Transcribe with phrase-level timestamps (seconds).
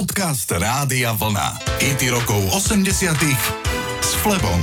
[0.00, 1.60] Podcast Rádia Vlna.
[1.76, 2.88] IT rokov 80
[4.00, 4.56] s Flebom.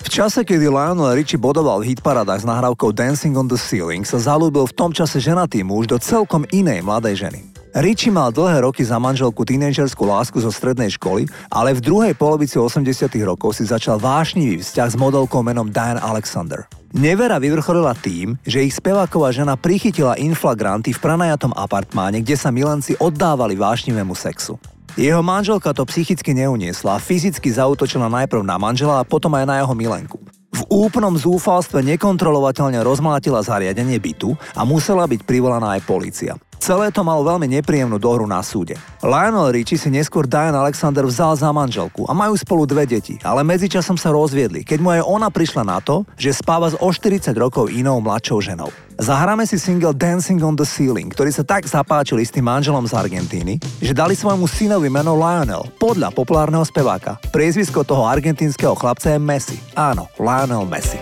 [0.00, 4.16] V čase, kedy Lionel Richie bodoval v hitparadách s nahrávkou Dancing on the Ceiling, sa
[4.16, 7.59] zalúbil v tom čase ženatý muž do celkom inej mladej ženy.
[7.70, 12.58] Richie mal dlhé roky za manželku tínejdžerskú lásku zo strednej školy, ale v druhej polovici
[12.58, 12.82] 80
[13.22, 16.66] rokov si začal vášnivý vzťah s modelkou menom Diane Alexander.
[16.90, 22.98] Nevera vyvrcholila tým, že ich speváková žena prichytila inflagranty v pranajatom apartmáne, kde sa milenci
[22.98, 24.58] oddávali vášnivému sexu.
[24.98, 29.62] Jeho manželka to psychicky neuniesla a fyzicky zautočila najprv na manžela a potom aj na
[29.62, 30.18] jeho milenku.
[30.50, 36.34] V úplnom zúfalstve nekontrolovateľne rozmlátila zariadenie bytu a musela byť privolaná aj policia.
[36.60, 38.76] Celé to malo veľmi nepríjemnú dohru na súde.
[39.00, 43.40] Lionel Richie si neskôr Diane Alexander vzal za manželku a majú spolu dve deti, ale
[43.40, 47.32] medzičasom sa rozviedli, keď mu aj ona prišla na to, že spáva s o 40
[47.32, 48.68] rokov inou mladšou ženou.
[49.00, 53.56] Zahráme si single Dancing on the Ceiling, ktorý sa tak zapáčil tým manželom z Argentíny,
[53.80, 57.16] že dali svojmu synovi meno Lionel, podľa populárneho speváka.
[57.32, 59.56] Priezvisko toho argentínskeho chlapca je Messi.
[59.72, 61.00] Áno, Lionel Messi.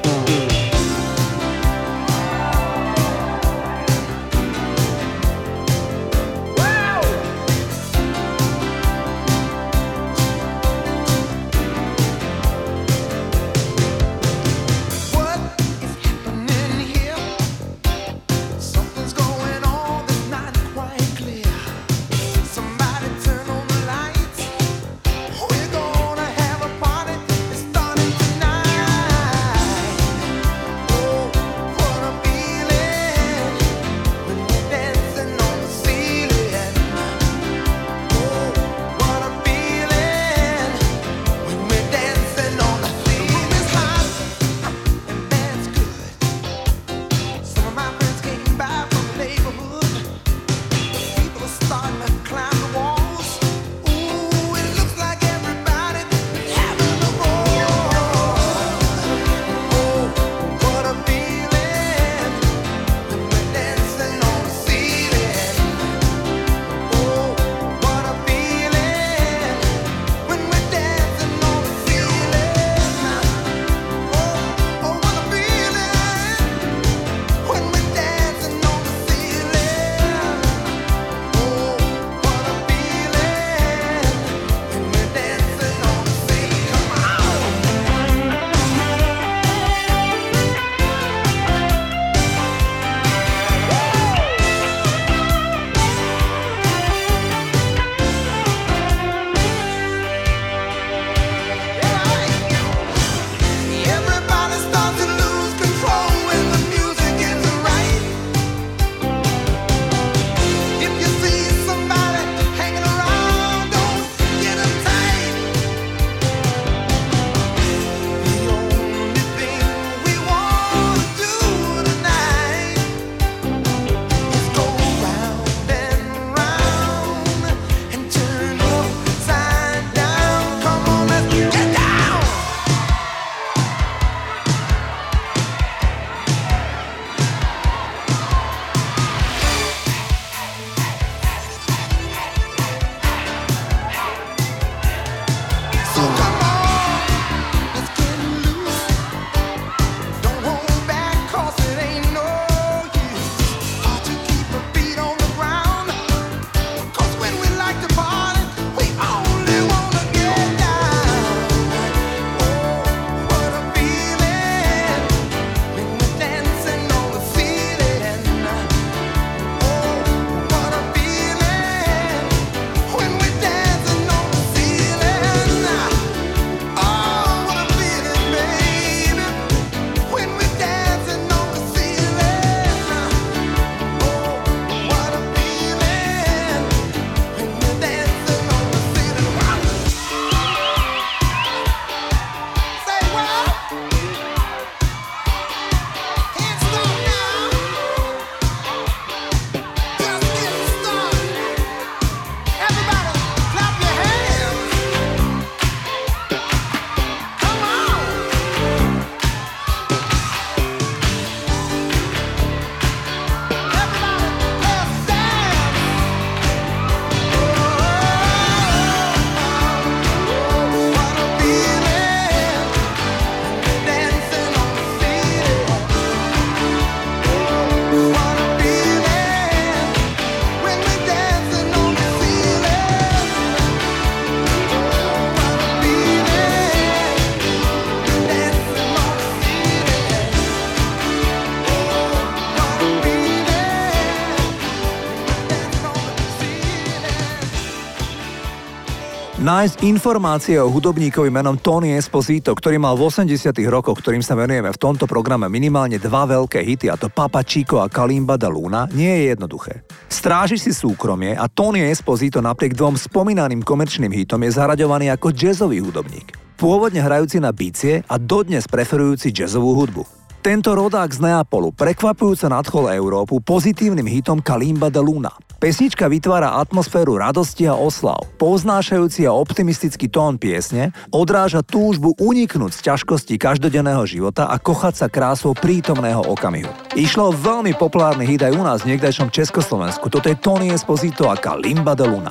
[249.59, 254.71] Nájsť informácie o hudobníkovi menom Tony Esposito, ktorý mal v 80 rokoch, ktorým sa venujeme
[254.71, 258.87] v tomto programe minimálne dva veľké hity, a to Papa Chico a Kalimba da Luna,
[258.95, 259.83] nie je jednoduché.
[260.07, 265.83] Stráži si súkromie a Tony Esposito napriek dvom spomínaným komerčným hitom je zaraďovaný ako jazzový
[265.83, 266.38] hudobník.
[266.54, 270.17] Pôvodne hrajúci na bicie a dodnes preferujúci jazzovú hudbu.
[270.38, 275.35] Tento rodák z Neapolu prekvapujúco nadchol Európu pozitívnym hitom Kalimba de Luna.
[275.59, 278.23] Pesnička vytvára atmosféru radosti a oslav.
[278.38, 285.07] Poznášajúci a optimistický tón piesne odráža túžbu uniknúť z ťažkosti každodenného života a kochať sa
[285.11, 286.71] krásou prítomného okamihu.
[286.95, 290.07] Išlo veľmi populárny hit aj u nás v niekdajšom Československu.
[290.07, 292.31] Toto je Tony Esposito a Kalimba de Luna.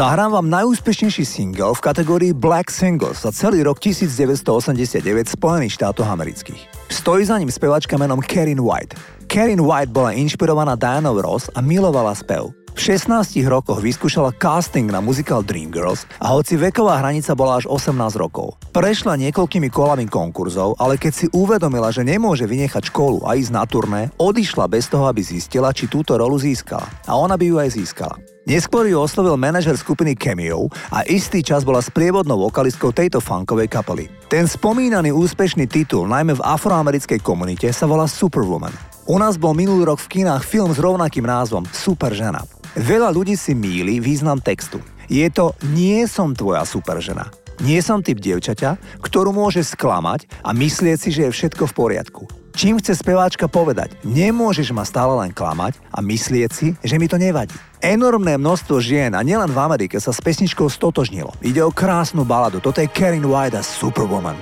[0.00, 4.96] Zahrám vám najúspešnejší single v kategórii Black Singles za celý rok 1989
[5.28, 6.88] Spojených štátoch amerických.
[6.88, 8.96] Stojí za ním spevačka menom Karen White.
[9.28, 12.48] Karen White bola inšpirovaná Diana Ross a milovala spev.
[12.72, 17.92] V 16 rokoch vyskúšala casting na muzikál Dreamgirls a hoci veková hranica bola až 18
[18.16, 18.56] rokov.
[18.72, 23.68] Prešla niekoľkými kolami konkurzov, ale keď si uvedomila, že nemôže vynechať školu a ísť na
[23.68, 26.88] turné, odišla bez toho, aby zistila, či túto rolu získala.
[27.04, 28.16] A ona by ju aj získala.
[28.50, 34.10] Neskôr ju oslovil manažer skupiny Cameo a istý čas bola sprievodnou vokalistkou tejto funkovej kapely.
[34.26, 38.74] Ten spomínaný úspešný titul, najmä v afroamerickej komunite, sa volá Superwoman.
[39.06, 42.42] U nás bol minulý rok v kinách film s rovnakým názvom Super žena.
[42.74, 44.82] Veľa ľudí si míli význam textu.
[45.06, 47.30] Je to Nie som tvoja super žena.
[47.62, 52.39] Nie som typ dievčaťa, ktorú môže sklamať a myslieť si, že je všetko v poriadku.
[52.60, 53.96] Čím chce speváčka povedať?
[54.04, 57.56] Nemôžeš ma stále len klamať a myslieť si, že mi to nevadí.
[57.80, 61.32] Enormné množstvo žien a nielen v Amerike sa s pesničkou stotožnilo.
[61.40, 64.36] Ide o krásnu baladu, toto je Karen White a Superwoman.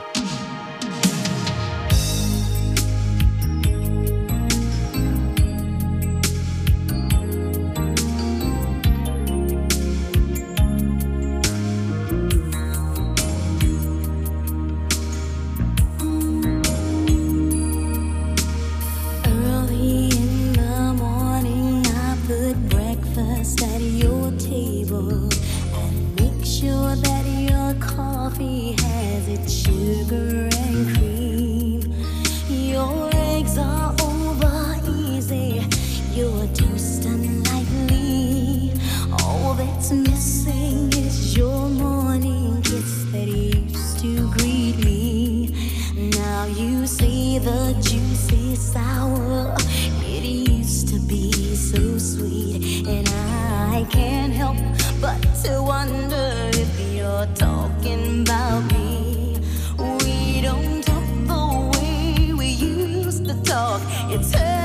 [63.59, 63.83] talk.
[64.09, 64.58] You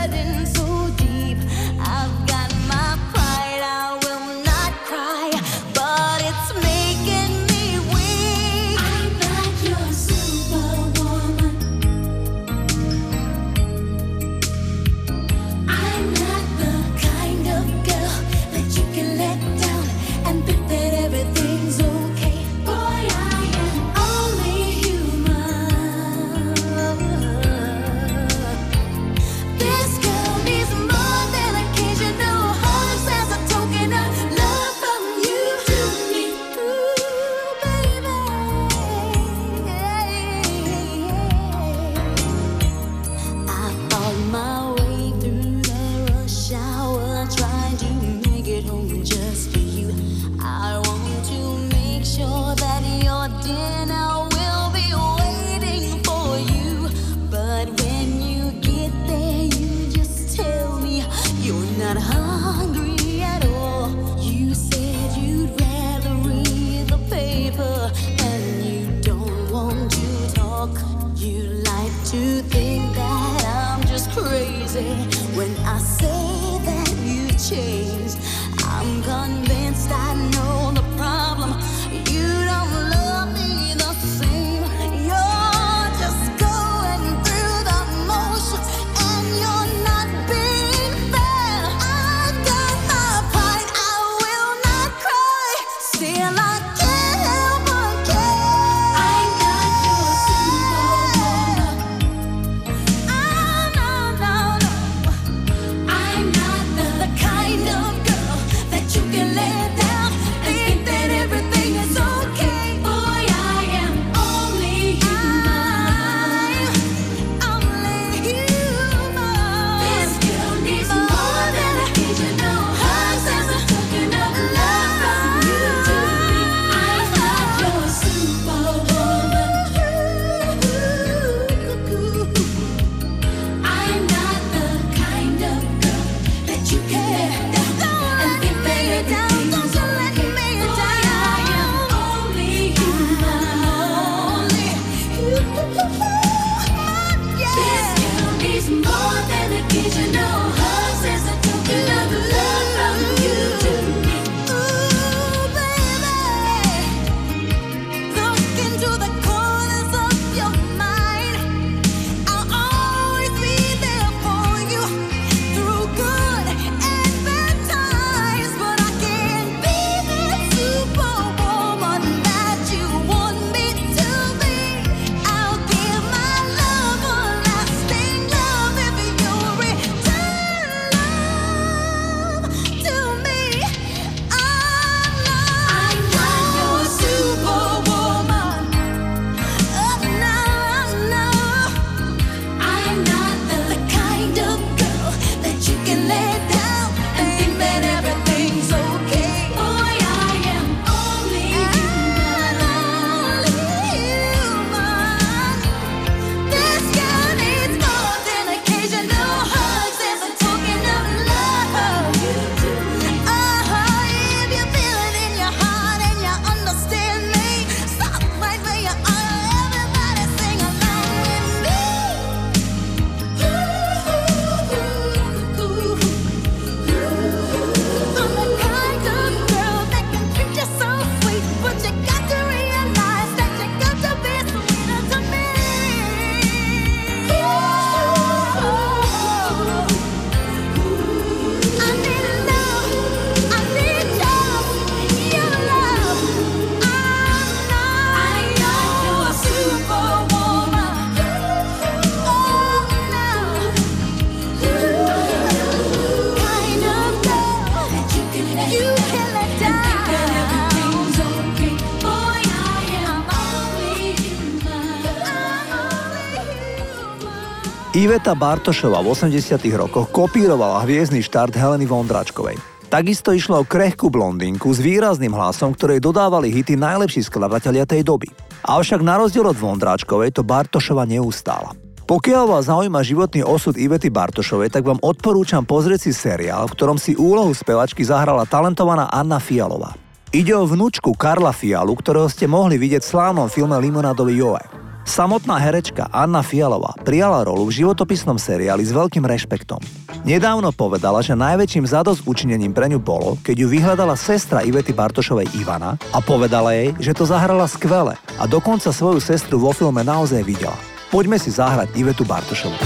[268.03, 272.59] Iveta Bartošová v 80 rokoch kopírovala hviezdny štart Heleny Vondračkovej.
[272.91, 278.27] Takisto išlo o krehkú blondinku s výrazným hlasom, ktorej dodávali hity najlepší skladatelia tej doby.
[278.67, 281.71] Avšak na rozdiel od Vondráčkovej to Bartošova neustála.
[282.03, 286.99] Pokiaľ vás zaujíma životný osud Ivety Bartošovej, tak vám odporúčam pozrieť si seriál, v ktorom
[286.99, 289.95] si úlohu spevačky zahrala talentovaná Anna Fialová.
[290.35, 294.82] Ide o vnúčku Karla Fialu, ktorého ste mohli vidieť v slávnom filme Limonádový Joe.
[295.03, 299.83] Samotná herečka Anna Fialová prijala rolu v životopisnom seriáli s veľkým rešpektom.
[300.23, 305.51] Nedávno povedala, že najväčším zadosť učinením pre ňu bolo, keď ju vyhľadala sestra Ivety Bartošovej
[305.59, 310.39] Ivana a povedala jej, že to zahrala skvele a dokonca svoju sestru vo filme naozaj
[310.39, 310.79] videla.
[311.11, 312.79] Poďme si zahrať Ivetu Bartošovu.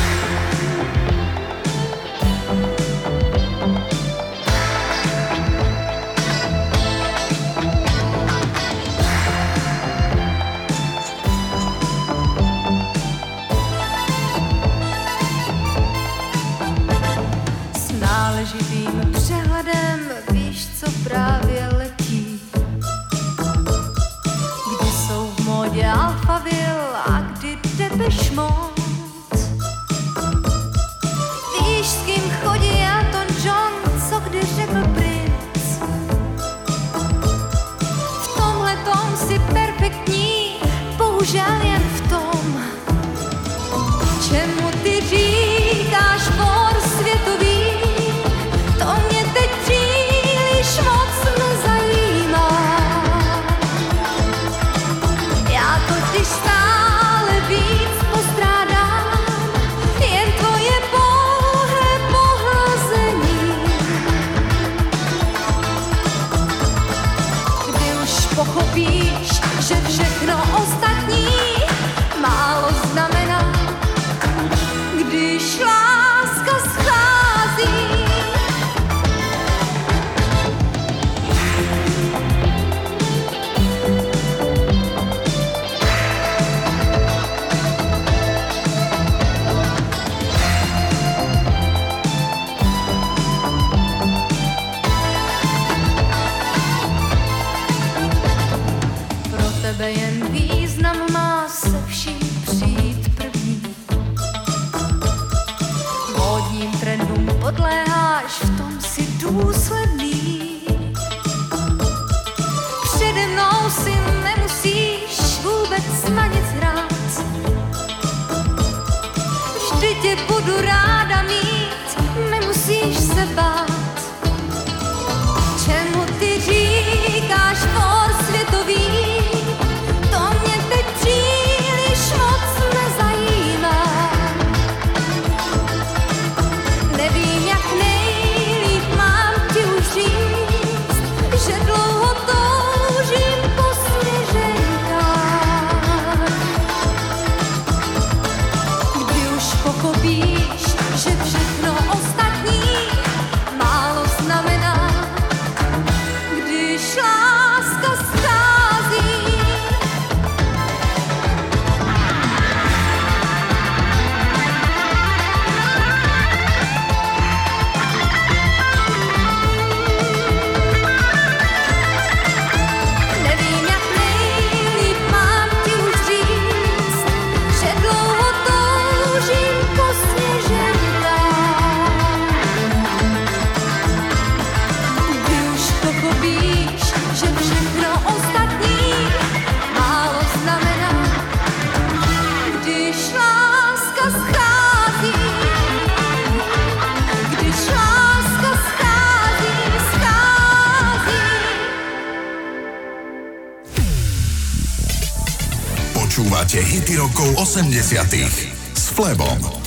[207.58, 209.67] 80 s Flebom.